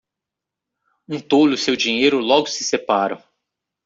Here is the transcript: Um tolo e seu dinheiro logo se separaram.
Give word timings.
Um 1.07 1.19
tolo 1.21 1.53
e 1.53 1.57
seu 1.59 1.75
dinheiro 1.75 2.17
logo 2.17 2.47
se 2.47 2.63
separaram. 2.63 3.23